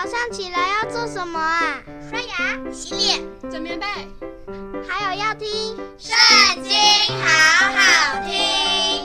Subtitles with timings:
[0.00, 1.82] 早上起来要做什么啊？
[2.08, 3.84] 刷牙、洗脸、整棉被，
[4.88, 5.48] 还有要听
[5.98, 6.16] 《圣
[6.62, 6.72] 经》，
[7.20, 9.04] 好好听。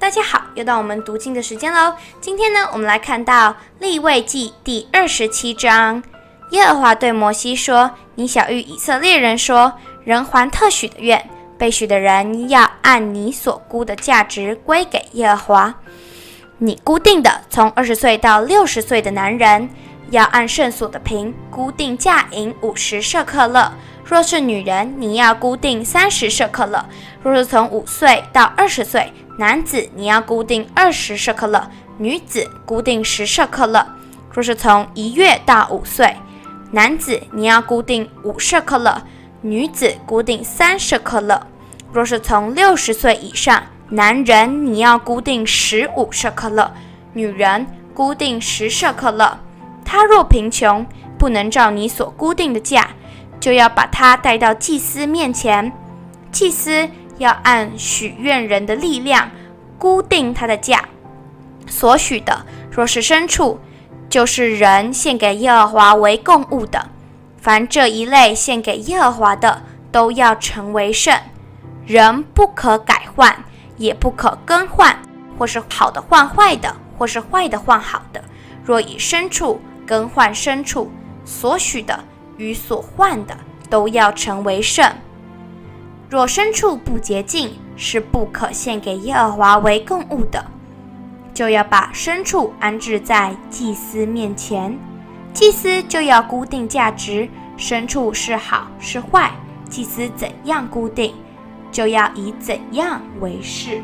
[0.00, 1.94] 大家好，又到我们读经的时间喽。
[2.20, 6.02] 今天呢，我们来看到利未记第二十七章。
[6.50, 15.74] 耶和华对摩西说：“你晓諭以色列人说，人还特许的愿，被许的人要按你所估的价值归给耶和华。”
[16.60, 19.70] 你固定的从二十岁到六十岁的男人，
[20.10, 23.70] 要按圣所的平固定价银五十舍克勒；
[24.04, 26.84] 若是女人，你要固定三十舍克勒；
[27.22, 31.60] 若是从五岁到二十岁男子，你要固定二十舍克勒；
[31.96, 33.80] 女子固定十舍克勒；
[34.32, 36.16] 若是从一月到五岁
[36.72, 39.00] 男子，你要固定五舍克勒；
[39.42, 41.40] 女子固定三舍克勒；
[41.92, 43.62] 若是从六十岁以上。
[43.90, 46.70] 男人，你要固定十五舍客勒；
[47.14, 49.38] 女人固定十舍客勒。
[49.84, 50.86] 他若贫穷，
[51.18, 52.88] 不能照你所固定的价，
[53.40, 55.72] 就要把他带到祭司面前。
[56.30, 56.86] 祭司
[57.16, 59.30] 要按许愿人的力量
[59.78, 60.84] 固定他的价。
[61.66, 63.58] 所许的，若是牲畜，
[64.10, 66.90] 就是人献给耶和华为供物的，
[67.38, 71.18] 凡这一类献给耶和华的，都要成为圣，
[71.86, 73.34] 人不可改换。
[73.78, 74.94] 也不可更换，
[75.38, 78.22] 或是好的换坏的，或是坏的换好的。
[78.62, 80.90] 若以牲畜更换牲畜，
[81.24, 81.98] 所许的
[82.36, 83.34] 与所换的
[83.70, 84.92] 都要成为圣。
[86.10, 90.44] 若牲畜不洁净，是不可献给耶和华为供物的，
[91.32, 94.78] 就要把牲畜安置在祭司面前，
[95.32, 99.30] 祭司就要固定价值，牲畜是好是坏，
[99.68, 101.14] 祭司怎样固定，
[101.78, 103.80] 就要以怎样为是。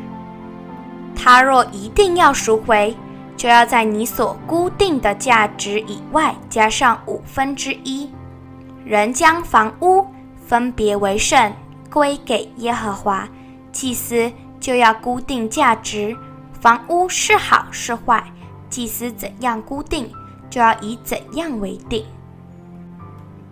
[1.15, 2.93] 他若一定要赎回，
[3.37, 8.11] 就要在你所估定的价值以外加上五分之一。
[8.83, 10.05] 人将房屋
[10.45, 11.53] 分别为圣，
[11.89, 13.25] 归给耶和华，
[13.71, 14.29] 祭司
[14.59, 16.13] 就要估定价值。
[16.59, 18.21] 房屋是好是坏，
[18.69, 20.11] 祭司怎样估定，
[20.49, 22.05] 就要以怎样为定。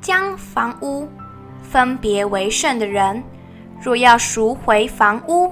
[0.01, 1.07] 将房屋
[1.61, 3.23] 分别为圣的人。
[3.83, 5.51] 若要赎回房屋，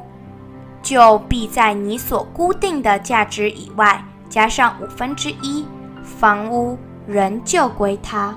[0.81, 5.65] 就必在你所固定的价值以外加上五分之一，
[6.01, 8.33] 房屋仍旧归他。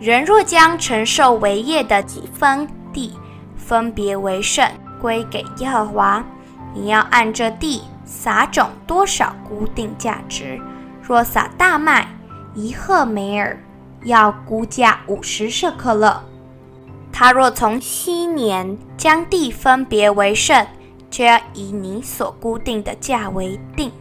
[0.00, 3.12] 人若将承受为业的几分地
[3.54, 4.66] 分别为圣，
[4.98, 6.24] 归给耶和华，
[6.72, 10.58] 你要按这地撒种多少固定价值。
[11.02, 12.08] 若撒大麦
[12.54, 13.62] 一赫梅尔，
[14.04, 16.24] 要估价五十舍客勒。
[17.20, 20.66] 他若从禧年将地分别为圣，
[21.10, 23.92] 就要以你所估定的价为定。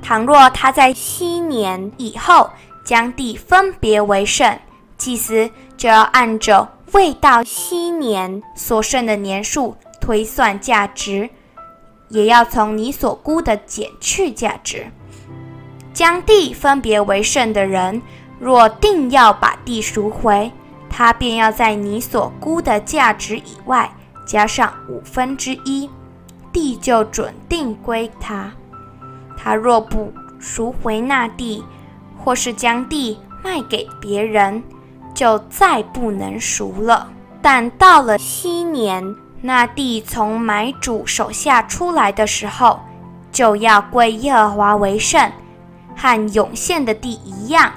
[0.00, 2.48] 倘若他在禧年以后
[2.82, 4.58] 将地分别为圣，
[4.96, 11.28] 祭司就要按照未到禧年所剩的年数推算价值，
[12.08, 14.86] 也要从你所估的减去价值。
[15.92, 18.00] 将地分别为圣的人，
[18.38, 20.50] 若定要把地赎回，
[20.96, 23.92] 他便要在你所估的价值以外
[24.24, 25.90] 加上五分之一，
[26.52, 28.48] 地就准定归他。
[29.36, 31.64] 他若不赎回那地，
[32.16, 34.62] 或是将地卖给别人，
[35.12, 37.08] 就再不能赎了。
[37.42, 42.78] 但到了七年，那地从买主手下出来的时候，
[43.32, 45.28] 就要归耶和华为圣，
[45.96, 47.72] 和永现的地一样，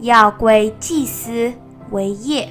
[0.00, 1.50] 要归祭司
[1.90, 2.48] 为业。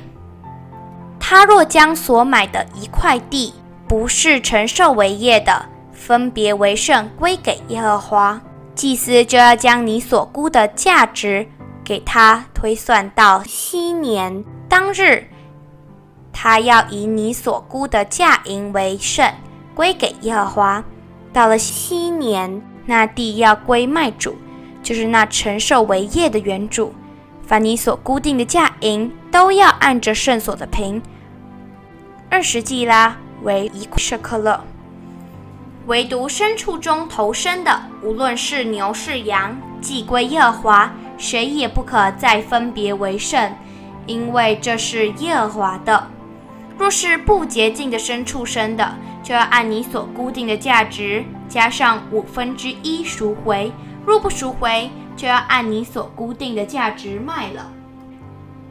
[1.19, 3.53] 他若将所买的一块地
[3.87, 8.41] 不是承受为业的，分别为圣归给耶和华，
[8.75, 11.47] 祭司就要将你所估的价值
[11.83, 15.27] 给他推算到昔年当日，
[16.31, 19.25] 他要以你所估的价银为圣
[19.75, 20.83] 归给耶和华。
[21.33, 24.35] 到了昔年，那地要归卖主，
[24.81, 26.93] 就是那承受为业的原主。
[27.43, 31.01] 凡你所估定的价银，都要按着圣所的平，
[32.29, 34.63] 二十季拉为一舍克勒。
[35.85, 43.53] 唯独牲畜中头生的，无论是牛是羊，既归耶和华，谁也不可再分别为圣，
[44.05, 46.07] 因为这是耶和华的。
[46.77, 53.71] 若是不洁净的牲畜生的，就要按你所固定的价值加上五分之一赎回；
[54.05, 57.71] 若不赎回，就要按你所固定的价值卖了，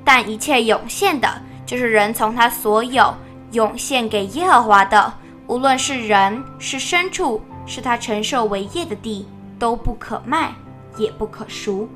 [0.07, 1.29] 但一切涌现的，
[1.67, 3.13] 就是人从他所有
[3.51, 5.13] 涌现给耶和华的，
[5.49, 9.27] 无论是人是牲畜，是他承受为业的地，
[9.59, 10.53] 都不可卖，
[10.97, 11.89] 也不可赎。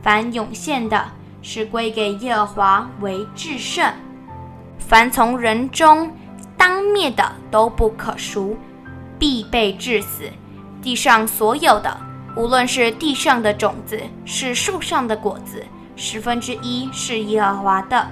[0.00, 1.04] 凡涌现的，
[1.42, 3.92] 是归给耶和华为至圣。
[4.78, 6.10] 凡从人中
[6.56, 8.56] 当灭的，都不可赎，
[9.18, 10.22] 必被治死。
[10.80, 11.94] 地上所有的，
[12.34, 15.62] 无论是地上的种子，是树上的果子，
[16.00, 18.06] 十分之一是耶和华的，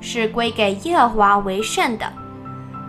[0.00, 2.10] 是归给耶和华为圣的。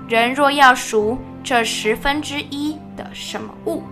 [0.08, 3.84] 人若要赎这十分之一的什么物，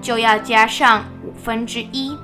[0.00, 2.16] 就要加上五分之一。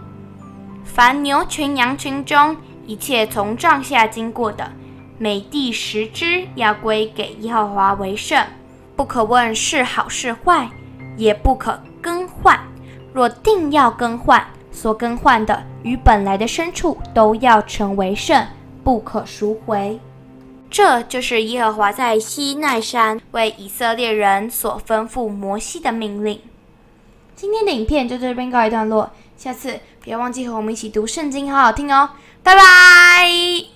[0.82, 2.56] 凡牛群羊群中
[2.87, 4.72] 一切从帐下经过的，
[5.19, 8.43] 每第十只要归给耶和华为圣，
[8.96, 10.66] 不可问是好是坏，
[11.19, 12.58] 也不可更换。
[13.12, 18.44] 若定要更换，所更换的与本来的牲畜都要成为圣，
[18.82, 20.00] 不可赎回。
[20.70, 26.40] 这就是耶和华在西奈山为以色列人所吩咐摩西的命令。
[27.36, 32.08] 今天的影片就到这边告一段落，下次别忘记和我们一起读圣经，好好听哦，
[32.42, 33.71] 拜拜。